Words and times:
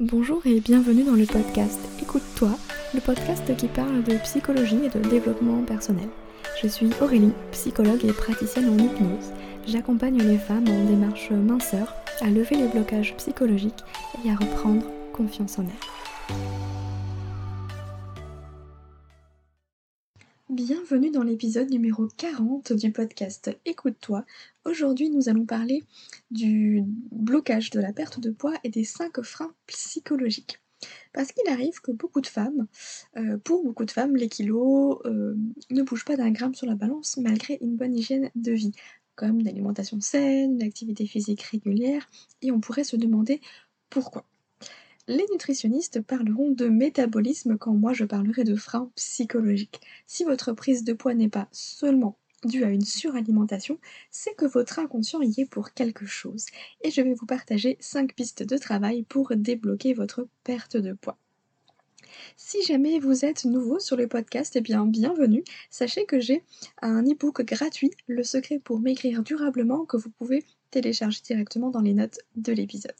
Bonjour 0.00 0.44
et 0.44 0.58
bienvenue 0.58 1.04
dans 1.04 1.14
le 1.14 1.24
podcast 1.24 1.78
Écoute-toi, 2.02 2.50
le 2.94 3.00
podcast 3.00 3.56
qui 3.56 3.68
parle 3.68 4.02
de 4.02 4.16
psychologie 4.24 4.80
et 4.84 4.88
de 4.88 5.08
développement 5.08 5.62
personnel. 5.62 6.08
Je 6.60 6.66
suis 6.66 6.90
Aurélie, 7.00 7.32
psychologue 7.52 8.04
et 8.04 8.12
praticienne 8.12 8.70
en 8.70 8.76
hypnose. 8.76 9.32
J'accompagne 9.68 10.18
les 10.18 10.38
femmes 10.38 10.66
en 10.68 10.84
démarche 10.90 11.30
minceur 11.30 11.94
à 12.20 12.26
lever 12.26 12.56
les 12.56 12.66
blocages 12.66 13.14
psychologiques 13.18 13.84
et 14.24 14.30
à 14.30 14.34
reprendre 14.34 14.82
confiance 15.12 15.60
en 15.60 15.62
elles. 15.62 16.73
Bienvenue 20.54 21.10
dans 21.10 21.24
l'épisode 21.24 21.68
numéro 21.68 22.06
40 22.06 22.74
du 22.74 22.92
podcast 22.92 23.50
Écoute-toi. 23.64 24.24
Aujourd'hui, 24.64 25.10
nous 25.10 25.28
allons 25.28 25.46
parler 25.46 25.82
du 26.30 26.84
blocage 27.10 27.70
de 27.70 27.80
la 27.80 27.92
perte 27.92 28.20
de 28.20 28.30
poids 28.30 28.54
et 28.62 28.68
des 28.68 28.84
5 28.84 29.20
freins 29.22 29.52
psychologiques. 29.66 30.60
Parce 31.12 31.32
qu'il 31.32 31.50
arrive 31.50 31.80
que 31.80 31.90
beaucoup 31.90 32.20
de 32.20 32.28
femmes, 32.28 32.68
euh, 33.16 33.36
pour 33.38 33.64
beaucoup 33.64 33.84
de 33.84 33.90
femmes, 33.90 34.14
les 34.14 34.28
kilos 34.28 35.00
euh, 35.06 35.34
ne 35.72 35.82
bougent 35.82 36.04
pas 36.04 36.16
d'un 36.16 36.30
gramme 36.30 36.54
sur 36.54 36.68
la 36.68 36.76
balance 36.76 37.16
malgré 37.16 37.58
une 37.60 37.74
bonne 37.74 37.96
hygiène 37.96 38.30
de 38.36 38.52
vie, 38.52 38.74
comme 39.16 39.40
une 39.40 39.48
alimentation 39.48 40.00
saine, 40.00 40.60
une 40.62 41.06
physique 41.08 41.42
régulière, 41.42 42.08
et 42.42 42.52
on 42.52 42.60
pourrait 42.60 42.84
se 42.84 42.94
demander 42.94 43.40
pourquoi. 43.90 44.24
Les 45.06 45.26
nutritionnistes 45.30 46.00
parleront 46.00 46.50
de 46.50 46.66
métabolisme 46.66 47.58
quand 47.58 47.74
moi 47.74 47.92
je 47.92 48.06
parlerai 48.06 48.42
de 48.42 48.56
freins 48.56 48.90
psychologiques. 48.94 49.82
Si 50.06 50.24
votre 50.24 50.54
prise 50.54 50.82
de 50.82 50.94
poids 50.94 51.12
n'est 51.12 51.28
pas 51.28 51.46
seulement 51.52 52.16
due 52.42 52.64
à 52.64 52.70
une 52.70 52.86
suralimentation, 52.86 53.78
c'est 54.10 54.34
que 54.34 54.46
votre 54.46 54.78
inconscient 54.78 55.20
y 55.20 55.42
est 55.42 55.50
pour 55.50 55.74
quelque 55.74 56.06
chose. 56.06 56.46
Et 56.80 56.90
je 56.90 57.02
vais 57.02 57.12
vous 57.12 57.26
partager 57.26 57.76
5 57.80 58.14
pistes 58.14 58.44
de 58.44 58.56
travail 58.56 59.02
pour 59.02 59.32
débloquer 59.36 59.92
votre 59.92 60.26
perte 60.42 60.78
de 60.78 60.94
poids. 60.94 61.18
Si 62.38 62.62
jamais 62.62 62.98
vous 62.98 63.26
êtes 63.26 63.44
nouveau 63.44 63.78
sur 63.80 63.96
le 63.96 64.08
podcast, 64.08 64.56
eh 64.56 64.62
bien 64.62 64.86
bienvenue. 64.86 65.44
Sachez 65.68 66.06
que 66.06 66.18
j'ai 66.18 66.42
un 66.80 67.02
e-book 67.04 67.42
gratuit, 67.42 67.90
Le 68.06 68.22
secret 68.22 68.58
pour 68.58 68.80
maigrir 68.80 69.22
durablement, 69.22 69.84
que 69.84 69.98
vous 69.98 70.10
pouvez 70.10 70.44
télécharger 70.70 71.20
directement 71.22 71.68
dans 71.68 71.82
les 71.82 71.92
notes 71.92 72.20
de 72.36 72.54
l'épisode. 72.54 72.94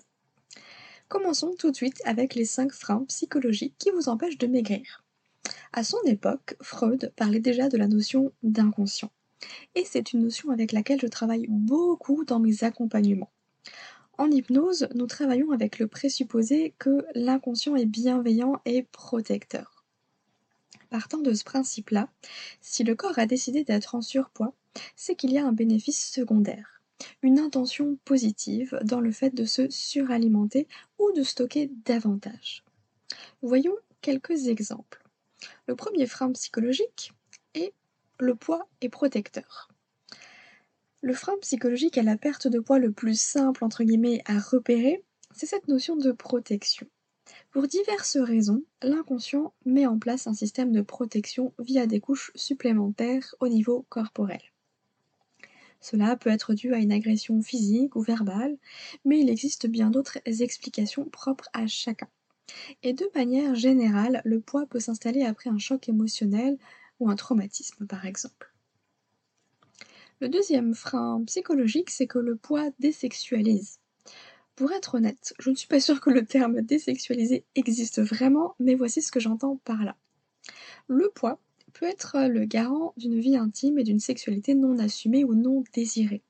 Commençons 1.08 1.54
tout 1.58 1.70
de 1.70 1.76
suite 1.76 2.00
avec 2.04 2.34
les 2.34 2.44
5 2.44 2.72
freins 2.72 3.04
psychologiques 3.08 3.76
qui 3.78 3.90
vous 3.90 4.08
empêchent 4.08 4.38
de 4.38 4.46
maigrir. 4.46 5.04
À 5.72 5.84
son 5.84 5.98
époque, 6.06 6.56
Freud 6.60 7.12
parlait 7.16 7.40
déjà 7.40 7.68
de 7.68 7.76
la 7.76 7.88
notion 7.88 8.32
d'inconscient. 8.42 9.10
Et 9.74 9.84
c'est 9.84 10.12
une 10.12 10.22
notion 10.22 10.50
avec 10.50 10.72
laquelle 10.72 11.00
je 11.00 11.06
travaille 11.06 11.46
beaucoup 11.48 12.24
dans 12.24 12.40
mes 12.40 12.64
accompagnements. 12.64 13.30
En 14.16 14.30
hypnose, 14.30 14.88
nous 14.94 15.06
travaillons 15.06 15.50
avec 15.50 15.78
le 15.78 15.88
présupposé 15.88 16.74
que 16.78 17.04
l'inconscient 17.14 17.76
est 17.76 17.86
bienveillant 17.86 18.60
et 18.64 18.84
protecteur. 18.84 19.84
Partant 20.88 21.18
de 21.18 21.34
ce 21.34 21.44
principe-là, 21.44 22.08
si 22.60 22.84
le 22.84 22.94
corps 22.94 23.18
a 23.18 23.26
décidé 23.26 23.64
d'être 23.64 23.94
en 23.94 24.02
surpoids, 24.02 24.54
c'est 24.96 25.16
qu'il 25.16 25.32
y 25.32 25.38
a 25.38 25.46
un 25.46 25.52
bénéfice 25.52 26.10
secondaire 26.10 26.73
une 27.22 27.38
intention 27.38 27.98
positive 28.04 28.78
dans 28.84 29.00
le 29.00 29.10
fait 29.10 29.34
de 29.34 29.44
se 29.44 29.68
suralimenter 29.70 30.68
ou 30.98 31.12
de 31.12 31.22
stocker 31.22 31.70
davantage. 31.84 32.64
Voyons 33.42 33.76
quelques 34.00 34.48
exemples. 34.48 35.02
Le 35.66 35.76
premier 35.76 36.06
frein 36.06 36.32
psychologique 36.32 37.12
est 37.54 37.72
le 38.18 38.34
poids 38.34 38.68
est 38.80 38.88
protecteur. 38.88 39.68
Le 41.02 41.12
frein 41.12 41.36
psychologique 41.40 41.98
à 41.98 42.02
la 42.02 42.16
perte 42.16 42.48
de 42.48 42.60
poids 42.60 42.78
le 42.78 42.92
plus 42.92 43.20
simple 43.20 43.64
entre 43.64 43.84
guillemets 43.84 44.22
à 44.24 44.38
repérer, 44.38 45.02
c'est 45.34 45.46
cette 45.46 45.68
notion 45.68 45.96
de 45.96 46.12
protection. 46.12 46.86
Pour 47.50 47.66
diverses 47.66 48.16
raisons, 48.16 48.62
l'inconscient 48.82 49.52
met 49.64 49.86
en 49.86 49.98
place 49.98 50.26
un 50.26 50.34
système 50.34 50.72
de 50.72 50.82
protection 50.82 51.52
via 51.58 51.86
des 51.86 52.00
couches 52.00 52.30
supplémentaires 52.34 53.34
au 53.40 53.48
niveau 53.48 53.84
corporel. 53.88 54.40
Cela 55.84 56.16
peut 56.16 56.30
être 56.30 56.54
dû 56.54 56.72
à 56.72 56.78
une 56.78 56.92
agression 56.92 57.42
physique 57.42 57.94
ou 57.94 58.00
verbale, 58.00 58.56
mais 59.04 59.20
il 59.20 59.28
existe 59.28 59.66
bien 59.66 59.90
d'autres 59.90 60.16
explications 60.24 61.04
propres 61.04 61.50
à 61.52 61.66
chacun. 61.66 62.08
Et 62.82 62.94
de 62.94 63.06
manière 63.14 63.54
générale, 63.54 64.22
le 64.24 64.40
poids 64.40 64.64
peut 64.64 64.80
s'installer 64.80 65.24
après 65.24 65.50
un 65.50 65.58
choc 65.58 65.86
émotionnel 65.90 66.56
ou 67.00 67.10
un 67.10 67.16
traumatisme 67.16 67.86
par 67.86 68.06
exemple. 68.06 68.54
Le 70.20 70.30
deuxième 70.30 70.74
frein 70.74 71.22
psychologique, 71.26 71.90
c'est 71.90 72.06
que 72.06 72.18
le 72.18 72.36
poids 72.36 72.70
désexualise. 72.78 73.78
Pour 74.56 74.72
être 74.72 74.94
honnête, 74.94 75.34
je 75.38 75.50
ne 75.50 75.54
suis 75.54 75.68
pas 75.68 75.80
sûre 75.80 76.00
que 76.00 76.08
le 76.08 76.24
terme 76.24 76.62
désexualisé 76.62 77.44
existe 77.56 78.00
vraiment, 78.00 78.54
mais 78.58 78.74
voici 78.74 79.02
ce 79.02 79.12
que 79.12 79.20
j'entends 79.20 79.60
par 79.64 79.84
là. 79.84 79.96
Le 80.88 81.10
poids 81.14 81.38
peut 81.74 81.86
être 81.86 82.16
le 82.28 82.46
garant 82.46 82.94
d'une 82.96 83.20
vie 83.20 83.36
intime 83.36 83.78
et 83.78 83.84
d'une 83.84 84.00
sexualité 84.00 84.54
non 84.54 84.78
assumée 84.78 85.24
ou 85.24 85.34
non 85.34 85.62
désirée. 85.74 86.22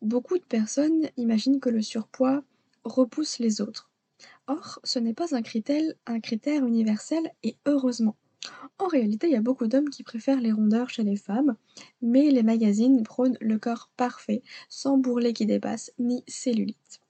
Beaucoup 0.00 0.38
de 0.38 0.44
personnes 0.44 1.08
imaginent 1.16 1.60
que 1.60 1.70
le 1.70 1.82
surpoids 1.82 2.42
repousse 2.84 3.38
les 3.38 3.60
autres. 3.60 3.90
Or, 4.46 4.78
ce 4.84 4.98
n'est 4.98 5.14
pas 5.14 5.34
un 5.34 5.42
critère, 5.42 5.82
un 6.06 6.20
critère 6.20 6.64
universel 6.64 7.30
et 7.42 7.56
heureusement. 7.66 8.16
En 8.78 8.86
réalité, 8.86 9.28
il 9.28 9.32
y 9.32 9.36
a 9.36 9.42
beaucoup 9.42 9.66
d'hommes 9.66 9.88
qui 9.88 10.02
préfèrent 10.02 10.40
les 10.40 10.52
rondeurs 10.52 10.90
chez 10.90 11.02
les 11.02 11.16
femmes, 11.16 11.56
mais 12.02 12.30
les 12.30 12.42
magazines 12.42 13.02
prônent 13.02 13.38
le 13.40 13.58
corps 13.58 13.90
parfait, 13.96 14.42
sans 14.68 14.98
bourrelet 14.98 15.32
qui 15.32 15.46
dépasse, 15.46 15.92
ni 15.98 16.22
cellulite. 16.26 17.00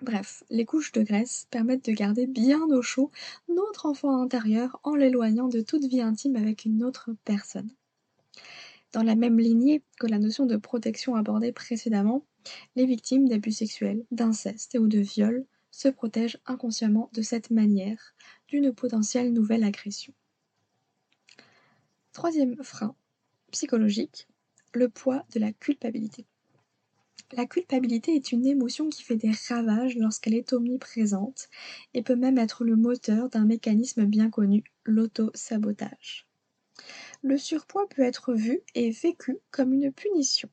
Bref, 0.00 0.44
les 0.48 0.64
couches 0.64 0.92
de 0.92 1.02
graisse 1.02 1.48
permettent 1.50 1.86
de 1.86 1.92
garder 1.92 2.28
bien 2.28 2.62
au 2.62 2.82
chaud 2.82 3.10
notre 3.48 3.86
enfant 3.86 4.22
intérieur 4.22 4.78
en 4.84 4.94
l'éloignant 4.94 5.48
de 5.48 5.60
toute 5.60 5.84
vie 5.84 6.00
intime 6.00 6.36
avec 6.36 6.64
une 6.64 6.84
autre 6.84 7.10
personne. 7.24 7.70
Dans 8.92 9.02
la 9.02 9.16
même 9.16 9.40
lignée 9.40 9.82
que 9.98 10.06
la 10.06 10.20
notion 10.20 10.46
de 10.46 10.56
protection 10.56 11.16
abordée 11.16 11.52
précédemment, 11.52 12.24
les 12.76 12.86
victimes 12.86 13.28
d'abus 13.28 13.50
sexuels, 13.50 14.04
d'inceste 14.12 14.78
ou 14.80 14.86
de 14.86 15.00
viol 15.00 15.44
se 15.72 15.88
protègent 15.88 16.38
inconsciemment 16.46 17.10
de 17.12 17.22
cette 17.22 17.50
manière 17.50 18.14
d'une 18.46 18.72
potentielle 18.72 19.32
nouvelle 19.32 19.64
agression. 19.64 20.14
Troisième 22.12 22.62
frein 22.62 22.94
psychologique, 23.50 24.28
le 24.74 24.88
poids 24.88 25.24
de 25.34 25.40
la 25.40 25.52
culpabilité. 25.52 26.27
La 27.32 27.46
culpabilité 27.46 28.14
est 28.14 28.32
une 28.32 28.46
émotion 28.46 28.88
qui 28.88 29.02
fait 29.02 29.16
des 29.16 29.32
ravages 29.48 29.96
lorsqu'elle 29.96 30.34
est 30.34 30.52
omniprésente 30.52 31.48
et 31.92 32.02
peut 32.02 32.16
même 32.16 32.38
être 32.38 32.64
le 32.64 32.74
moteur 32.74 33.28
d'un 33.28 33.44
mécanisme 33.44 34.06
bien 34.06 34.30
connu, 34.30 34.64
l'auto-sabotage. 34.84 36.26
Le 37.22 37.36
surpoids 37.36 37.88
peut 37.88 38.02
être 38.02 38.32
vu 38.34 38.60
et 38.74 38.90
vécu 38.90 39.38
comme 39.50 39.72
une 39.72 39.92
punition. 39.92 40.48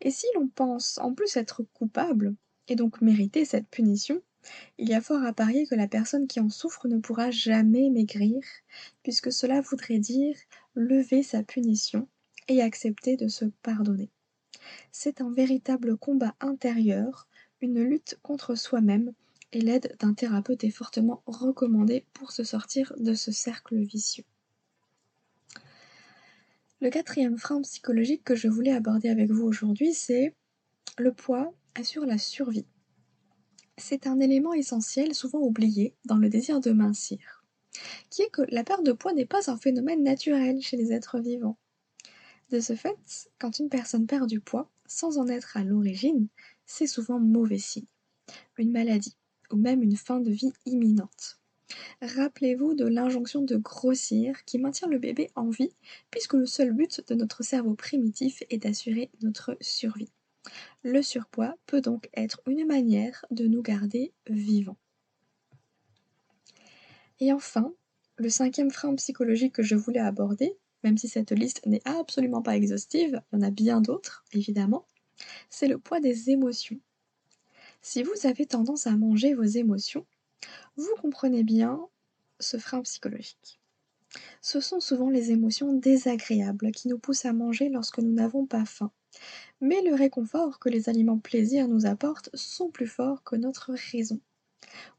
Et 0.00 0.10
si 0.10 0.26
l'on 0.34 0.48
pense 0.48 0.98
en 0.98 1.14
plus 1.14 1.36
être 1.36 1.62
coupable, 1.72 2.36
et 2.68 2.76
donc 2.76 3.00
mériter 3.00 3.44
cette 3.44 3.68
punition, 3.68 4.22
il 4.78 4.88
y 4.88 4.94
a 4.94 5.00
fort 5.00 5.22
à 5.22 5.32
parier 5.32 5.66
que 5.66 5.74
la 5.74 5.88
personne 5.88 6.26
qui 6.26 6.40
en 6.40 6.50
souffre 6.50 6.88
ne 6.88 6.98
pourra 6.98 7.30
jamais 7.30 7.90
maigrir, 7.90 8.42
puisque 9.02 9.32
cela 9.32 9.60
voudrait 9.60 9.98
dire 9.98 10.36
lever 10.74 11.22
sa 11.22 11.42
punition 11.42 12.08
et 12.48 12.62
accepter 12.62 13.16
de 13.16 13.28
se 13.28 13.46
pardonner. 13.62 14.10
C'est 14.92 15.20
un 15.20 15.30
véritable 15.30 15.96
combat 15.96 16.34
intérieur, 16.40 17.28
une 17.60 17.82
lutte 17.82 18.18
contre 18.22 18.54
soi-même, 18.54 19.12
et 19.52 19.60
l'aide 19.60 19.96
d'un 20.00 20.14
thérapeute 20.14 20.64
est 20.64 20.70
fortement 20.70 21.22
recommandée 21.26 22.04
pour 22.12 22.32
se 22.32 22.44
sortir 22.44 22.92
de 22.98 23.14
ce 23.14 23.32
cercle 23.32 23.76
vicieux. 23.76 24.24
Le 26.80 26.90
quatrième 26.90 27.38
frein 27.38 27.62
psychologique 27.62 28.22
que 28.22 28.34
je 28.34 28.48
voulais 28.48 28.72
aborder 28.72 29.08
avec 29.08 29.30
vous 29.30 29.44
aujourd'hui, 29.44 29.94
c'est 29.94 30.34
le 30.98 31.12
poids 31.12 31.54
assure 31.74 32.04
la 32.04 32.18
survie. 32.18 32.66
C'est 33.78 34.06
un 34.06 34.20
élément 34.20 34.52
essentiel 34.52 35.14
souvent 35.14 35.40
oublié 35.40 35.94
dans 36.04 36.16
le 36.16 36.28
désir 36.28 36.60
de 36.60 36.72
mincir, 36.72 37.44
qui 38.10 38.22
est 38.22 38.30
que 38.30 38.42
la 38.48 38.64
perte 38.64 38.84
de 38.84 38.92
poids 38.92 39.12
n'est 39.12 39.26
pas 39.26 39.50
un 39.50 39.56
phénomène 39.56 40.02
naturel 40.02 40.60
chez 40.60 40.76
les 40.76 40.92
êtres 40.92 41.18
vivants. 41.18 41.58
De 42.50 42.60
ce 42.60 42.76
fait, 42.76 43.28
quand 43.38 43.58
une 43.58 43.68
personne 43.68 44.06
perd 44.06 44.28
du 44.28 44.40
poids, 44.40 44.70
sans 44.86 45.18
en 45.18 45.26
être 45.26 45.56
à 45.56 45.64
l'origine, 45.64 46.28
c'est 46.64 46.86
souvent 46.86 47.18
mauvais 47.18 47.58
signe. 47.58 47.86
Une 48.56 48.70
maladie, 48.70 49.16
ou 49.50 49.56
même 49.56 49.82
une 49.82 49.96
fin 49.96 50.20
de 50.20 50.30
vie 50.30 50.52
imminente. 50.64 51.40
Rappelez-vous 52.00 52.74
de 52.74 52.86
l'injonction 52.86 53.42
de 53.42 53.56
grossir 53.56 54.44
qui 54.44 54.58
maintient 54.58 54.88
le 54.88 54.98
bébé 54.98 55.30
en 55.34 55.50
vie, 55.50 55.74
puisque 56.10 56.34
le 56.34 56.46
seul 56.46 56.72
but 56.72 57.06
de 57.08 57.14
notre 57.14 57.42
cerveau 57.42 57.74
primitif 57.74 58.42
est 58.50 58.58
d'assurer 58.58 59.10
notre 59.22 59.56
survie. 59.60 60.12
Le 60.84 61.02
surpoids 61.02 61.56
peut 61.66 61.80
donc 61.80 62.08
être 62.14 62.40
une 62.46 62.64
manière 62.66 63.24
de 63.32 63.46
nous 63.46 63.62
garder 63.62 64.12
vivants. 64.28 64.78
Et 67.18 67.32
enfin, 67.32 67.72
le 68.16 68.28
cinquième 68.28 68.70
frein 68.70 68.94
psychologique 68.94 69.54
que 69.54 69.62
je 69.62 69.74
voulais 69.74 70.00
aborder, 70.00 70.56
même 70.86 70.98
si 70.98 71.08
cette 71.08 71.32
liste 71.32 71.66
n'est 71.66 71.82
absolument 71.84 72.42
pas 72.42 72.56
exhaustive, 72.56 73.20
il 73.32 73.40
y 73.40 73.42
en 73.42 73.42
a 73.42 73.50
bien 73.50 73.80
d'autres, 73.80 74.24
évidemment, 74.32 74.86
c'est 75.50 75.66
le 75.66 75.78
poids 75.78 75.98
des 75.98 76.30
émotions. 76.30 76.78
Si 77.82 78.04
vous 78.04 78.24
avez 78.24 78.46
tendance 78.46 78.86
à 78.86 78.96
manger 78.96 79.34
vos 79.34 79.42
émotions, 79.42 80.06
Vous 80.76 80.94
comprenez 81.02 81.42
bien 81.42 81.80
ce 82.38 82.56
frein 82.56 82.82
psychologique. 82.82 83.60
Ce 84.40 84.60
sont 84.60 84.78
souvent 84.78 85.10
les 85.10 85.32
émotions 85.32 85.72
désagréables 85.72 86.70
qui 86.70 86.86
nous 86.86 87.00
poussent 87.00 87.24
à 87.24 87.32
manger 87.32 87.68
lorsque 87.68 87.98
nous 87.98 88.12
n'avons 88.12 88.46
pas 88.46 88.64
faim. 88.64 88.92
Mais 89.60 89.82
le 89.82 89.94
réconfort 89.94 90.60
que 90.60 90.68
les 90.68 90.88
aliments 90.88 91.18
plaisir 91.18 91.66
nous 91.66 91.86
apportent 91.86 92.30
sont 92.34 92.70
plus 92.70 92.86
forts 92.86 93.24
que 93.24 93.34
notre 93.34 93.72
raison. 93.72 94.20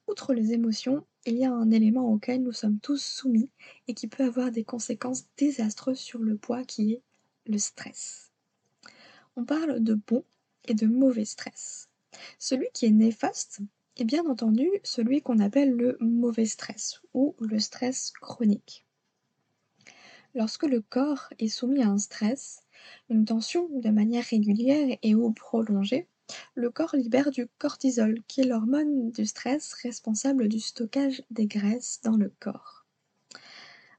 Outre 0.08 0.34
les 0.34 0.54
émotions, 0.54 1.06
il 1.26 1.36
y 1.36 1.46
a 1.46 1.52
un 1.52 1.72
élément 1.72 2.12
auquel 2.12 2.42
nous 2.42 2.54
sommes 2.54 2.80
tous 2.80 3.04
soumis 3.04 3.50
et 3.88 3.94
qui 3.94 4.08
peut 4.08 4.24
avoir 4.24 4.52
des 4.52 4.64
conséquences 4.64 5.26
désastreuses 5.38 6.00
sur 6.00 6.20
le 6.20 6.38
poids 6.38 6.64
qui 6.64 6.94
est 6.94 7.02
le 7.46 7.58
stress. 7.58 8.32
On 9.36 9.46
parle 9.46 9.82
de 9.84 9.94
bon 9.96 10.24
et 10.66 10.74
de 10.74 10.88
mauvais 10.88 11.26
stress. 11.26 11.90
Celui 12.40 12.68
qui 12.74 12.86
est 12.86 12.92
néfaste 12.92 13.60
est 13.98 14.06
bien 14.06 14.26
entendu 14.26 14.70
celui 14.84 15.22
qu'on 15.22 15.40
appelle 15.40 15.72
le 15.72 15.98
mauvais 16.00 16.46
stress 16.46 17.02
ou 17.14 17.36
le 17.40 17.60
stress 17.60 18.12
chronique. 18.22 18.86
Lorsque 20.36 20.64
le 20.64 20.82
corps 20.82 21.30
est 21.40 21.48
soumis 21.48 21.82
à 21.82 21.90
un 21.90 21.98
stress, 21.98 22.64
une 23.10 23.26
tension 23.26 23.68
de 23.70 23.90
manière 23.90 24.26
régulière 24.26 24.98
et 25.02 25.16
ou 25.16 25.32
prolongée, 25.32 26.08
le 26.56 26.70
corps 26.70 26.96
libère 26.96 27.32
du 27.32 27.48
cortisol, 27.58 28.22
qui 28.28 28.42
est 28.42 28.46
l'hormone 28.46 29.12
du 29.12 29.26
stress 29.26 29.74
responsable 29.74 30.48
du 30.48 30.60
stockage 30.60 31.24
des 31.32 31.48
graisses 31.48 32.00
dans 32.04 32.18
le 32.18 32.32
corps. 32.40 32.86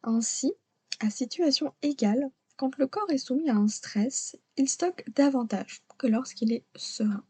Ainsi, 0.02 0.52
à 1.00 1.10
situation 1.10 1.72
égale, 1.82 2.30
quand 2.56 2.76
le 2.78 2.86
corps 2.86 3.10
est 3.10 3.19
soumis 3.19 3.50
à 3.50 3.54
un 3.54 3.69
stress, 3.69 4.36
il 4.56 4.69
stocke 4.69 5.04
davantage 5.14 5.82
que 5.96 6.06
lorsqu'il 6.06 6.52
est 6.52 6.64
serein. 6.76 7.25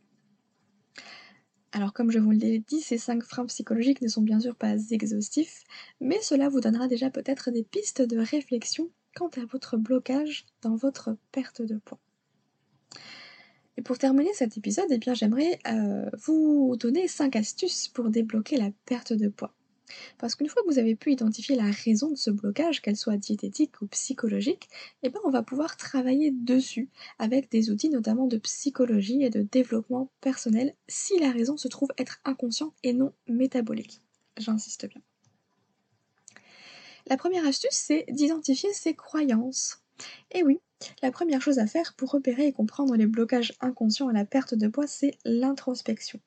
Alors 1.72 1.92
comme 1.92 2.10
je 2.10 2.18
vous 2.18 2.30
l'ai 2.30 2.60
dit, 2.60 2.80
ces 2.80 2.96
cinq 2.96 3.22
freins 3.22 3.44
psychologiques 3.46 4.00
ne 4.00 4.08
sont 4.08 4.22
bien 4.22 4.40
sûr 4.40 4.56
pas 4.56 4.74
exhaustifs, 4.90 5.64
mais 6.00 6.20
cela 6.22 6.48
vous 6.48 6.60
donnera 6.60 6.88
déjà 6.88 7.10
peut-être 7.10 7.50
des 7.50 7.62
pistes 7.62 8.00
de 8.00 8.18
réflexion 8.18 8.90
quant 9.14 9.30
à 9.36 9.44
votre 9.44 9.76
blocage 9.76 10.46
dans 10.62 10.76
votre 10.76 11.16
perte 11.30 11.60
de 11.60 11.76
poids. 11.76 12.00
Et 13.78 13.82
pour 13.82 13.96
terminer 13.96 14.34
cet 14.34 14.58
épisode, 14.58 14.90
eh 14.90 15.14
j'aimerais 15.14 15.60
euh, 15.68 16.10
vous 16.26 16.74
donner 16.80 17.06
5 17.06 17.36
astuces 17.36 17.86
pour 17.86 18.10
débloquer 18.10 18.56
la 18.56 18.72
perte 18.86 19.12
de 19.12 19.28
poids. 19.28 19.54
Parce 20.18 20.34
qu'une 20.34 20.48
fois 20.48 20.62
que 20.62 20.68
vous 20.68 20.80
avez 20.80 20.96
pu 20.96 21.12
identifier 21.12 21.54
la 21.54 21.70
raison 21.70 22.10
de 22.10 22.16
ce 22.16 22.32
blocage, 22.32 22.82
qu'elle 22.82 22.96
soit 22.96 23.16
diététique 23.16 23.80
ou 23.80 23.86
psychologique, 23.86 24.68
eh 25.04 25.10
ben 25.10 25.20
on 25.24 25.30
va 25.30 25.44
pouvoir 25.44 25.76
travailler 25.76 26.32
dessus 26.32 26.90
avec 27.20 27.52
des 27.52 27.70
outils 27.70 27.88
notamment 27.88 28.26
de 28.26 28.38
psychologie 28.38 29.22
et 29.22 29.30
de 29.30 29.42
développement 29.42 30.10
personnel 30.20 30.74
si 30.88 31.16
la 31.20 31.30
raison 31.30 31.56
se 31.56 31.68
trouve 31.68 31.90
être 31.98 32.20
inconsciente 32.24 32.74
et 32.82 32.92
non 32.92 33.12
métabolique. 33.28 34.00
J'insiste 34.38 34.88
bien. 34.88 35.00
La 37.06 37.16
première 37.16 37.46
astuce, 37.46 37.70
c'est 37.70 38.06
d'identifier 38.08 38.72
ses 38.72 38.94
croyances. 38.94 39.84
Et 40.32 40.42
oui, 40.42 40.58
la 41.02 41.10
première 41.10 41.42
chose 41.42 41.58
à 41.58 41.66
faire 41.66 41.94
pour 41.94 42.10
repérer 42.10 42.46
et 42.46 42.52
comprendre 42.52 42.96
les 42.96 43.06
blocages 43.06 43.52
inconscients 43.60 44.08
à 44.08 44.12
la 44.12 44.24
perte 44.24 44.54
de 44.54 44.68
poids, 44.68 44.86
c'est 44.86 45.16
l'introspection. 45.24 46.20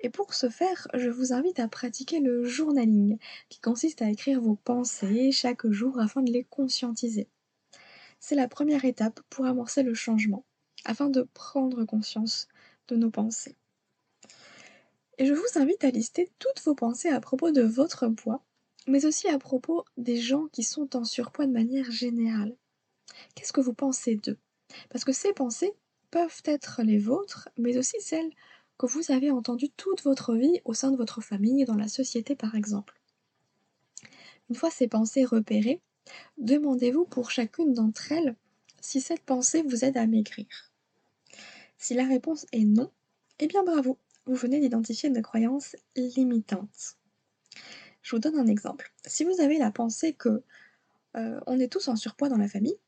Et 0.00 0.10
pour 0.10 0.34
ce 0.34 0.48
faire, 0.48 0.86
je 0.94 1.10
vous 1.10 1.32
invite 1.32 1.58
à 1.58 1.68
pratiquer 1.68 2.20
le 2.20 2.44
journaling, 2.44 3.18
qui 3.48 3.60
consiste 3.60 4.02
à 4.02 4.10
écrire 4.10 4.40
vos 4.40 4.54
pensées 4.54 5.32
chaque 5.32 5.68
jour 5.68 5.98
afin 5.98 6.22
de 6.22 6.30
les 6.30 6.44
conscientiser. 6.44 7.28
C'est 8.20 8.34
la 8.34 8.48
première 8.48 8.84
étape 8.84 9.20
pour 9.30 9.46
amorcer 9.46 9.82
le 9.82 9.94
changement, 9.94 10.44
afin 10.84 11.08
de 11.08 11.28
prendre 11.34 11.84
conscience 11.84 12.48
de 12.88 12.96
nos 12.96 13.10
pensées. 13.10 13.56
Et 15.18 15.26
je 15.26 15.34
vous 15.34 15.58
invite 15.58 15.82
à 15.82 15.90
lister 15.90 16.30
toutes 16.38 16.62
vos 16.64 16.74
pensées 16.74 17.08
à 17.08 17.20
propos 17.20 17.50
de 17.50 17.62
votre 17.62 18.08
poids, 18.08 18.44
mais 18.86 19.04
aussi 19.04 19.28
à 19.28 19.38
propos 19.38 19.84
des 19.96 20.20
gens 20.20 20.46
qui 20.52 20.62
sont 20.62 20.96
en 20.96 21.04
surpoids 21.04 21.46
de 21.46 21.52
manière 21.52 21.90
générale. 21.90 22.56
Qu'est-ce 23.34 23.52
que 23.52 23.60
vous 23.60 23.74
pensez 23.74 24.16
d'eux? 24.16 24.38
Parce 24.90 25.04
que 25.04 25.12
ces 25.12 25.32
pensées 25.32 25.72
peuvent 26.10 26.42
être 26.44 26.82
les 26.82 26.98
vôtres, 26.98 27.48
mais 27.56 27.76
aussi 27.78 28.00
celles 28.00 28.30
que 28.78 28.86
vous 28.86 29.10
avez 29.10 29.30
entendues 29.30 29.70
toute 29.70 30.02
votre 30.02 30.34
vie 30.34 30.60
au 30.64 30.74
sein 30.74 30.90
de 30.90 30.96
votre 30.96 31.20
famille, 31.20 31.64
dans 31.64 31.76
la 31.76 31.88
société 31.88 32.36
par 32.36 32.54
exemple. 32.54 33.00
Une 34.48 34.56
fois 34.56 34.70
ces 34.70 34.88
pensées 34.88 35.24
repérées, 35.24 35.82
demandez-vous 36.38 37.04
pour 37.04 37.30
chacune 37.30 37.74
d'entre 37.74 38.12
elles 38.12 38.36
si 38.80 39.00
cette 39.00 39.24
pensée 39.24 39.62
vous 39.62 39.84
aide 39.84 39.96
à 39.96 40.06
maigrir. 40.06 40.46
Si 41.76 41.94
la 41.94 42.06
réponse 42.06 42.46
est 42.52 42.64
non, 42.64 42.90
eh 43.40 43.46
bien 43.46 43.62
bravo, 43.62 43.98
vous 44.26 44.34
venez 44.34 44.60
d'identifier 44.60 45.08
une 45.08 45.22
croyance 45.22 45.76
limitante. 45.96 46.96
Je 48.02 48.16
vous 48.16 48.20
donne 48.20 48.38
un 48.38 48.46
exemple. 48.46 48.92
Si 49.06 49.24
vous 49.24 49.40
avez 49.40 49.58
la 49.58 49.70
pensée 49.70 50.14
que 50.14 50.42
euh, 51.16 51.40
on 51.46 51.58
est 51.58 51.70
tous 51.70 51.88
en 51.88 51.96
surpoids 51.96 52.28
dans 52.28 52.36
la 52.36 52.48
famille, 52.48 52.78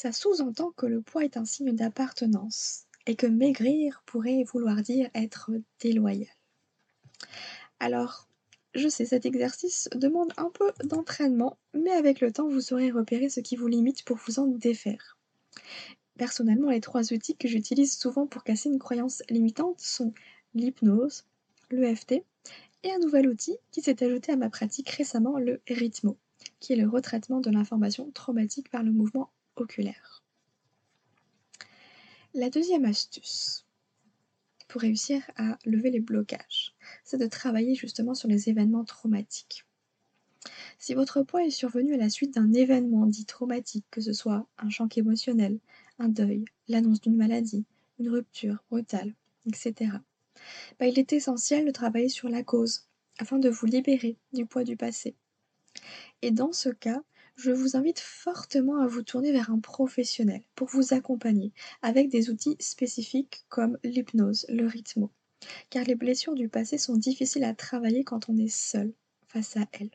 ça 0.00 0.12
sous-entend 0.12 0.70
que 0.76 0.86
le 0.86 1.00
poids 1.00 1.24
est 1.24 1.36
un 1.36 1.44
signe 1.44 1.74
d'appartenance 1.74 2.84
et 3.06 3.16
que 3.16 3.26
maigrir 3.26 4.04
pourrait 4.06 4.44
vouloir 4.44 4.80
dire 4.80 5.10
être 5.12 5.50
déloyal. 5.80 6.28
Alors, 7.80 8.28
je 8.76 8.88
sais, 8.88 9.06
cet 9.06 9.26
exercice 9.26 9.88
demande 9.96 10.32
un 10.36 10.50
peu 10.50 10.70
d'entraînement, 10.84 11.58
mais 11.74 11.90
avec 11.90 12.20
le 12.20 12.30
temps, 12.30 12.46
vous 12.46 12.60
saurez 12.60 12.92
repérer 12.92 13.28
ce 13.28 13.40
qui 13.40 13.56
vous 13.56 13.66
limite 13.66 14.04
pour 14.04 14.18
vous 14.18 14.38
en 14.38 14.46
défaire. 14.46 15.18
Personnellement, 16.16 16.70
les 16.70 16.80
trois 16.80 17.12
outils 17.12 17.34
que 17.34 17.48
j'utilise 17.48 17.98
souvent 17.98 18.28
pour 18.28 18.44
casser 18.44 18.68
une 18.68 18.78
croyance 18.78 19.24
limitante 19.28 19.80
sont 19.80 20.14
l'hypnose, 20.54 21.24
l'EFT 21.72 22.22
et 22.84 22.92
un 22.92 23.00
nouvel 23.00 23.28
outil 23.28 23.56
qui 23.72 23.82
s'est 23.82 24.04
ajouté 24.04 24.30
à 24.30 24.36
ma 24.36 24.48
pratique 24.48 24.90
récemment, 24.90 25.40
le 25.40 25.60
Rhythmo, 25.66 26.16
qui 26.60 26.74
est 26.74 26.76
le 26.76 26.88
retraitement 26.88 27.40
de 27.40 27.50
l'information 27.50 28.12
traumatique 28.12 28.70
par 28.70 28.84
le 28.84 28.92
mouvement 28.92 29.32
oculaire. 29.60 30.22
La 32.34 32.50
deuxième 32.50 32.84
astuce 32.84 33.64
pour 34.68 34.82
réussir 34.82 35.22
à 35.36 35.58
lever 35.64 35.90
les 35.90 36.00
blocages, 36.00 36.74
c'est 37.04 37.16
de 37.16 37.26
travailler 37.26 37.74
justement 37.74 38.14
sur 38.14 38.28
les 38.28 38.50
événements 38.50 38.84
traumatiques. 38.84 39.64
Si 40.78 40.94
votre 40.94 41.22
poids 41.22 41.44
est 41.44 41.50
survenu 41.50 41.94
à 41.94 41.96
la 41.96 42.10
suite 42.10 42.34
d'un 42.34 42.52
événement 42.52 43.06
dit 43.06 43.24
traumatique, 43.24 43.86
que 43.90 44.00
ce 44.00 44.12
soit 44.12 44.46
un 44.58 44.70
choc 44.70 44.96
émotionnel, 44.98 45.58
un 45.98 46.08
deuil, 46.08 46.44
l'annonce 46.68 47.00
d'une 47.00 47.16
maladie, 47.16 47.64
une 47.98 48.10
rupture 48.10 48.62
brutale, 48.70 49.14
etc., 49.46 49.92
bah, 50.78 50.86
il 50.86 50.98
est 50.98 51.12
essentiel 51.12 51.64
de 51.64 51.70
travailler 51.70 52.08
sur 52.08 52.28
la 52.28 52.42
cause 52.42 52.86
afin 53.18 53.38
de 53.38 53.48
vous 53.48 53.66
libérer 53.66 54.16
du 54.32 54.46
poids 54.46 54.64
du 54.64 54.76
passé. 54.76 55.16
Et 56.22 56.30
dans 56.30 56.52
ce 56.52 56.68
cas, 56.68 57.02
je 57.38 57.52
vous 57.52 57.76
invite 57.76 58.00
fortement 58.00 58.80
à 58.80 58.88
vous 58.88 59.02
tourner 59.02 59.30
vers 59.30 59.50
un 59.50 59.60
professionnel 59.60 60.42
pour 60.56 60.66
vous 60.68 60.92
accompagner 60.92 61.52
avec 61.82 62.08
des 62.08 62.30
outils 62.30 62.56
spécifiques 62.58 63.44
comme 63.48 63.78
l'hypnose, 63.84 64.44
le 64.48 64.66
rythme. 64.66 65.08
Car 65.70 65.84
les 65.84 65.94
blessures 65.94 66.34
du 66.34 66.48
passé 66.48 66.78
sont 66.78 66.96
difficiles 66.96 67.44
à 67.44 67.54
travailler 67.54 68.02
quand 68.02 68.28
on 68.28 68.36
est 68.36 68.52
seul 68.52 68.92
face 69.28 69.56
à 69.56 69.66
elles. 69.72 69.92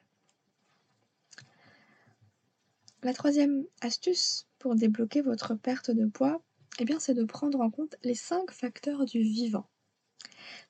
La 3.03 3.13
troisième 3.13 3.65
astuce 3.81 4.47
pour 4.57 4.75
débloquer 4.75 5.19
votre 5.19 5.53
perte 5.55 5.91
de 5.91 6.05
poids, 6.05 6.41
eh 6.79 6.85
c'est 6.99 7.13
de 7.13 7.25
prendre 7.25 7.59
en 7.59 7.69
compte 7.69 7.97
les 8.03 8.15
cinq 8.15 8.51
facteurs 8.51 9.03
du 9.03 9.19
vivant. 9.19 9.67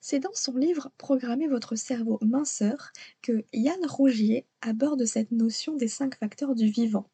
C'est 0.00 0.20
dans 0.20 0.34
son 0.34 0.56
livre 0.56 0.90
Programmer 0.98 1.48
votre 1.48 1.76
cerveau 1.76 2.18
minceur 2.22 2.92
que 3.22 3.44
Yann 3.52 3.84
Rougier 3.86 4.46
aborde 4.60 5.04
cette 5.04 5.32
notion 5.32 5.76
des 5.76 5.88
cinq 5.88 6.16
facteurs 6.18 6.54
du 6.54 6.66
vivant, 6.66 7.08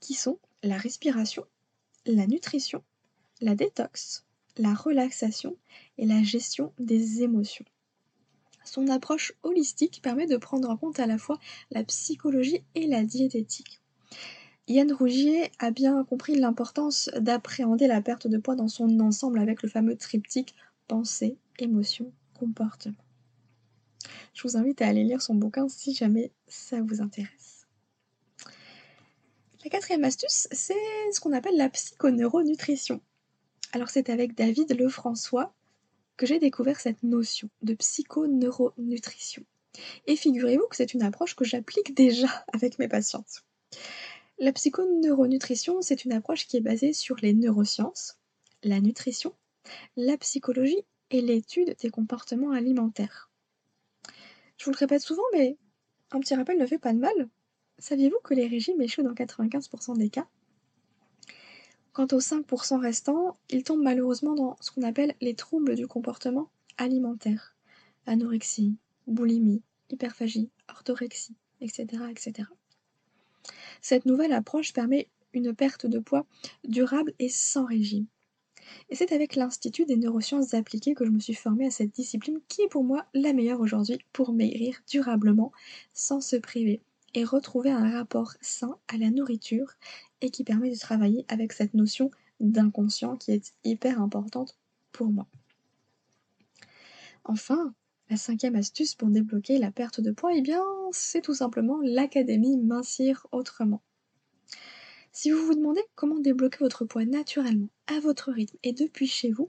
qui 0.00 0.14
sont 0.14 0.38
la 0.62 0.76
respiration, 0.76 1.44
la 2.06 2.26
nutrition, 2.26 2.82
la 3.40 3.54
détox, 3.54 4.24
la 4.56 4.74
relaxation 4.74 5.56
et 5.98 6.06
la 6.06 6.22
gestion 6.22 6.72
des 6.78 7.22
émotions. 7.22 7.64
Son 8.64 8.88
approche 8.88 9.34
holistique 9.42 10.00
permet 10.02 10.26
de 10.26 10.36
prendre 10.36 10.70
en 10.70 10.76
compte 10.76 10.98
à 10.98 11.06
la 11.06 11.18
fois 11.18 11.38
la 11.70 11.84
psychologie 11.84 12.62
et 12.74 12.86
la 12.86 13.04
diététique. 13.04 13.80
Yann 14.66 14.90
Rougier 14.90 15.50
a 15.58 15.70
bien 15.70 16.02
compris 16.04 16.36
l'importance 16.36 17.10
d'appréhender 17.18 17.86
la 17.86 18.00
perte 18.00 18.26
de 18.26 18.38
poids 18.38 18.56
dans 18.56 18.68
son 18.68 18.98
ensemble 19.00 19.38
avec 19.38 19.62
le 19.62 19.68
fameux 19.68 19.96
triptyque 19.96 20.54
pensée, 20.88 21.36
émotion, 21.58 22.12
comportement. 22.38 22.94
Je 24.34 24.42
vous 24.42 24.56
invite 24.56 24.82
à 24.82 24.88
aller 24.88 25.04
lire 25.04 25.22
son 25.22 25.34
bouquin 25.34 25.68
si 25.68 25.94
jamais 25.94 26.32
ça 26.46 26.80
vous 26.82 27.00
intéresse. 27.00 27.66
La 29.64 29.70
quatrième 29.70 30.04
astuce, 30.04 30.46
c'est 30.50 30.74
ce 31.12 31.20
qu'on 31.20 31.32
appelle 31.32 31.56
la 31.56 31.70
psychoneuronutrition. 31.70 33.00
Alors 33.72 33.88
c'est 33.88 34.10
avec 34.10 34.34
David 34.34 34.78
Lefrançois 34.78 35.54
que 36.16 36.26
j'ai 36.26 36.38
découvert 36.38 36.80
cette 36.80 37.02
notion 37.02 37.48
de 37.62 37.74
psychoneuronutrition. 37.74 39.44
Et 40.06 40.16
figurez-vous 40.16 40.66
que 40.68 40.76
c'est 40.76 40.94
une 40.94 41.02
approche 41.02 41.34
que 41.34 41.44
j'applique 41.44 41.94
déjà 41.94 42.44
avec 42.52 42.78
mes 42.78 42.88
patientes. 42.88 43.44
La 44.38 44.52
psychoneuronutrition, 44.52 45.80
c'est 45.80 46.04
une 46.04 46.12
approche 46.12 46.46
qui 46.46 46.56
est 46.56 46.60
basée 46.60 46.92
sur 46.92 47.16
les 47.22 47.32
neurosciences, 47.32 48.18
la 48.62 48.80
nutrition, 48.80 49.34
la 49.96 50.16
psychologie 50.18 50.84
et 51.10 51.20
l'étude 51.20 51.76
des 51.80 51.90
comportements 51.90 52.52
alimentaires. 52.52 53.30
Je 54.56 54.64
vous 54.64 54.70
le 54.72 54.76
répète 54.76 55.02
souvent, 55.02 55.22
mais 55.32 55.58
un 56.10 56.20
petit 56.20 56.34
rappel 56.34 56.58
ne 56.58 56.66
fait 56.66 56.78
pas 56.78 56.92
de 56.92 56.98
mal. 56.98 57.28
Saviez-vous 57.78 58.18
que 58.22 58.34
les 58.34 58.46
régimes 58.46 58.80
échouent 58.80 59.02
dans 59.02 59.14
95% 59.14 59.98
des 59.98 60.10
cas? 60.10 60.28
Quant 61.92 62.06
aux 62.12 62.20
5% 62.20 62.80
restants, 62.80 63.36
ils 63.50 63.62
tombent 63.62 63.82
malheureusement 63.82 64.34
dans 64.34 64.56
ce 64.60 64.70
qu'on 64.70 64.82
appelle 64.82 65.14
les 65.20 65.34
troubles 65.34 65.76
du 65.76 65.86
comportement 65.86 66.50
alimentaire. 66.76 67.56
Anorexie, 68.06 68.76
boulimie, 69.06 69.62
hyperphagie, 69.90 70.50
orthorexie, 70.68 71.36
etc., 71.60 71.86
etc. 72.10 72.48
Cette 73.80 74.06
nouvelle 74.06 74.32
approche 74.32 74.72
permet 74.72 75.08
une 75.32 75.54
perte 75.54 75.86
de 75.86 75.98
poids 75.98 76.26
durable 76.64 77.12
et 77.18 77.28
sans 77.28 77.64
régime. 77.64 78.06
Et 78.88 78.94
c'est 78.94 79.12
avec 79.12 79.36
l'Institut 79.36 79.84
des 79.84 79.96
neurosciences 79.96 80.54
appliquées 80.54 80.94
que 80.94 81.04
je 81.04 81.10
me 81.10 81.20
suis 81.20 81.34
formée 81.34 81.66
à 81.66 81.70
cette 81.70 81.94
discipline 81.94 82.40
qui 82.48 82.62
est 82.62 82.68
pour 82.68 82.84
moi 82.84 83.06
la 83.14 83.32
meilleure 83.32 83.60
aujourd'hui 83.60 83.98
pour 84.12 84.32
maigrir 84.32 84.80
durablement 84.88 85.52
sans 85.92 86.20
se 86.20 86.36
priver 86.36 86.82
et 87.14 87.24
retrouver 87.24 87.70
un 87.70 87.90
rapport 87.90 88.34
sain 88.40 88.76
à 88.88 88.96
la 88.96 89.10
nourriture 89.10 89.74
et 90.20 90.30
qui 90.30 90.44
permet 90.44 90.70
de 90.70 90.78
travailler 90.78 91.24
avec 91.28 91.52
cette 91.52 91.74
notion 91.74 92.10
d'inconscient 92.40 93.16
qui 93.16 93.32
est 93.32 93.54
hyper 93.64 94.00
importante 94.00 94.58
pour 94.92 95.08
moi. 95.08 95.26
Enfin, 97.24 97.74
la 98.10 98.16
cinquième 98.16 98.56
astuce 98.56 98.94
pour 98.94 99.08
débloquer 99.08 99.58
la 99.58 99.70
perte 99.70 100.00
de 100.00 100.10
poids, 100.10 100.34
eh 100.34 100.42
bien, 100.42 100.62
c'est 100.92 101.22
tout 101.22 101.34
simplement 101.34 101.78
l'académie 101.82 102.58
Mincir 102.58 103.26
Autrement. 103.32 103.82
Si 105.16 105.30
vous 105.30 105.46
vous 105.46 105.54
demandez 105.54 105.80
comment 105.94 106.18
débloquer 106.18 106.58
votre 106.58 106.84
poids 106.84 107.04
naturellement, 107.04 107.68
à 107.86 108.00
votre 108.00 108.32
rythme 108.32 108.58
et 108.64 108.72
depuis 108.72 109.06
chez 109.06 109.30
vous, 109.30 109.48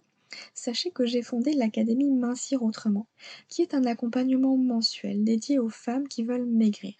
sachez 0.54 0.92
que 0.92 1.08
j'ai 1.08 1.24
fondé 1.24 1.54
l'Académie 1.54 2.12
Mincir 2.12 2.62
Autrement, 2.62 3.08
qui 3.50 3.64
est 3.64 3.74
un 3.74 3.84
accompagnement 3.86 4.58
mensuel 4.58 5.24
dédié 5.24 5.58
aux 5.58 5.70
femmes 5.70 6.08
qui 6.08 6.24
veulent 6.24 6.46
maigrir. 6.46 6.94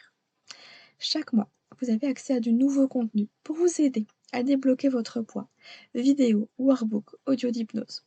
Chaque 0.98 1.32
mois, 1.32 1.52
vous 1.80 1.92
avez 1.92 2.08
accès 2.08 2.34
à 2.34 2.40
du 2.40 2.54
nouveau 2.54 2.88
contenu 2.88 3.28
pour 3.44 3.56
vous 3.56 3.80
aider 3.80 4.08
à 4.32 4.42
débloquer 4.42 4.90
votre 4.90 5.22
poids, 5.22 5.48
vidéo, 5.94 6.50
workbook, 6.58 7.18
audio 7.28 7.52
d'hypnose. 7.52 8.04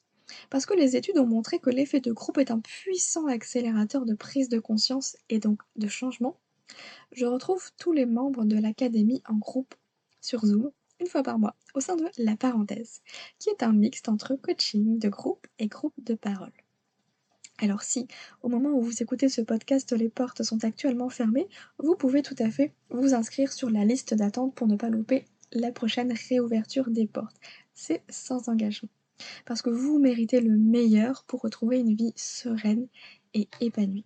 Parce 0.51 0.67
que 0.67 0.75
les 0.75 0.97
études 0.97 1.19
ont 1.19 1.27
montré 1.27 1.61
que 1.61 1.71
l'effet 1.71 2.01
de 2.01 2.11
groupe 2.11 2.39
est 2.39 2.51
un 2.51 2.59
puissant 2.59 3.29
accélérateur 3.29 4.05
de 4.05 4.15
prise 4.15 4.49
de 4.49 4.59
conscience 4.59 5.17
et 5.29 5.39
donc 5.39 5.63
de 5.77 5.87
changement, 5.87 6.37
je 7.13 7.27
retrouve 7.27 7.71
tous 7.79 7.93
les 7.93 8.07
membres 8.07 8.45
de 8.45 8.59
l'académie 8.59 9.23
en 9.29 9.37
groupe 9.37 9.77
sur 10.29 10.45
Zoom 10.45 10.71
une 11.01 11.07
fois 11.07 11.23
par 11.23 11.39
mois 11.39 11.57
au 11.75 11.81
sein 11.81 11.97
de 11.97 12.05
La 12.19 12.37
Parenthèse, 12.37 13.01
qui 13.39 13.49
est 13.49 13.63
un 13.63 13.73
mixte 13.73 14.11
entre 14.11 14.35
coaching 14.35 14.99
de 14.99 15.09
groupe 15.09 15.47
et 15.59 15.69
groupe 15.69 15.95
de 15.99 16.15
parole. 16.15 16.53
Alors 17.61 17.83
si, 17.83 18.07
au 18.43 18.49
moment 18.49 18.71
où 18.71 18.83
vous 18.83 19.03
écoutez 19.03 19.31
ce 19.31 19.41
podcast, 19.41 19.93
les 19.93 20.11
portes 20.11 20.43
sont 20.43 20.65
actuellement 20.65 21.09
fermées, 21.09 21.49
vous 21.79 21.97
pouvez 21.97 22.23
tout 22.23 22.35
à 22.41 22.51
fait 22.51 22.75
vous 22.91 23.15
inscrire 23.15 23.53
sur 23.53 23.71
la 23.71 23.87
liste 23.87 24.13
d'attente 24.13 24.55
pour 24.55 24.67
ne 24.67 24.77
pas 24.77 24.91
louper 24.91 25.25
la 25.53 25.73
prochaine 25.73 26.13
réouverture 26.29 26.91
des 26.91 27.07
portes. 27.07 27.37
C'est 27.75 28.03
sans 28.11 28.51
engagement. 28.51 28.91
Parce 29.47 29.63
que 29.63 29.71
vous 29.71 29.99
méritez 29.99 30.41
le 30.41 30.57
meilleur 30.59 31.25
pour 31.27 31.41
retrouver 31.41 31.79
une 31.79 31.95
vie 31.95 32.13
sereine 32.17 32.87
et 33.33 33.49
épanouie. 33.61 34.05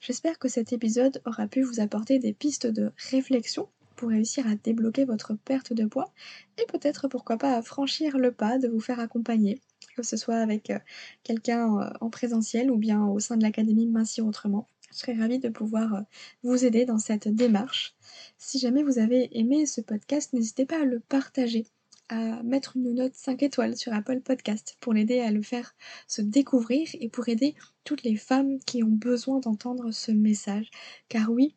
J'espère 0.00 0.38
que 0.38 0.48
cet 0.48 0.72
épisode 0.72 1.20
aura 1.26 1.48
pu 1.48 1.62
vous 1.62 1.80
apporter 1.80 2.18
des 2.18 2.32
pistes 2.32 2.66
de 2.66 2.92
réflexion 3.10 3.68
pour 3.96 4.10
réussir 4.10 4.46
à 4.46 4.54
débloquer 4.54 5.04
votre 5.04 5.34
perte 5.34 5.72
de 5.72 5.86
poids 5.86 6.12
et 6.58 6.66
peut-être 6.66 7.08
pourquoi 7.08 7.36
pas 7.36 7.60
franchir 7.62 8.18
le 8.18 8.32
pas 8.32 8.58
de 8.58 8.68
vous 8.68 8.80
faire 8.80 9.00
accompagner 9.00 9.60
que 9.96 10.02
ce 10.02 10.16
soit 10.16 10.36
avec 10.36 10.70
euh, 10.70 10.78
quelqu'un 11.24 11.78
euh, 11.78 11.90
en 12.00 12.10
présentiel 12.10 12.70
ou 12.70 12.76
bien 12.76 13.06
au 13.06 13.18
sein 13.18 13.36
de 13.36 13.42
l'académie 13.42 13.86
Mincir 13.86 14.26
Autrement. 14.26 14.66
Je 14.92 14.98
serais 14.98 15.14
ravie 15.14 15.38
de 15.38 15.48
pouvoir 15.48 15.94
euh, 15.94 16.00
vous 16.42 16.64
aider 16.64 16.84
dans 16.84 16.98
cette 16.98 17.28
démarche. 17.28 17.94
Si 18.38 18.58
jamais 18.58 18.82
vous 18.82 18.98
avez 18.98 19.36
aimé 19.38 19.66
ce 19.66 19.80
podcast, 19.80 20.32
n'hésitez 20.32 20.66
pas 20.66 20.82
à 20.82 20.84
le 20.84 21.00
partager, 21.00 21.66
à 22.08 22.42
mettre 22.42 22.76
une 22.76 22.94
note 22.94 23.14
5 23.14 23.42
étoiles 23.42 23.76
sur 23.76 23.92
Apple 23.92 24.20
Podcast 24.20 24.76
pour 24.80 24.92
l'aider 24.92 25.20
à 25.20 25.32
le 25.32 25.42
faire 25.42 25.74
se 26.06 26.22
découvrir 26.22 26.88
et 27.00 27.08
pour 27.08 27.28
aider 27.28 27.56
toutes 27.84 28.04
les 28.04 28.16
femmes 28.16 28.60
qui 28.60 28.84
ont 28.84 28.92
besoin 28.92 29.40
d'entendre 29.40 29.90
ce 29.90 30.12
message. 30.12 30.70
Car 31.08 31.30
oui, 31.30 31.56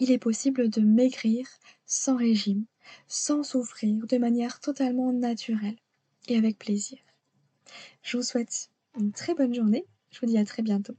il 0.00 0.10
est 0.10 0.18
possible 0.18 0.68
de 0.70 0.80
maigrir 0.80 1.46
sans 1.86 2.16
régime, 2.16 2.64
sans 3.06 3.42
souffrir, 3.42 4.06
de 4.06 4.18
manière 4.18 4.58
totalement 4.58 5.12
naturelle 5.12 5.76
et 6.26 6.36
avec 6.36 6.58
plaisir. 6.58 6.98
Je 8.02 8.16
vous 8.16 8.22
souhaite 8.22 8.70
une 8.98 9.12
très 9.12 9.34
bonne 9.34 9.54
journée, 9.54 9.84
je 10.10 10.20
vous 10.20 10.26
dis 10.26 10.38
à 10.38 10.44
très 10.44 10.62
bientôt. 10.62 10.96